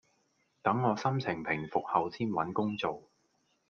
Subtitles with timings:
[0.63, 3.03] 等我心情平復後先搵工做